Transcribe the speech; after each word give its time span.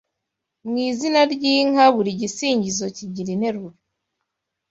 Mu 0.67 0.75
izina 0.89 1.21
ry’inka 1.33 1.85
buri 1.95 2.11
gisingizo 2.21 2.85
kigira 2.97 3.29
interuro 3.35 3.77